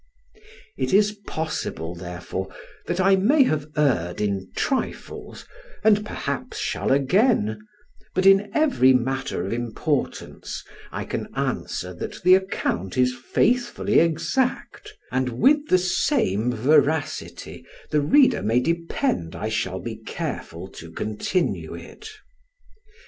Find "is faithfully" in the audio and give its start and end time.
12.97-13.99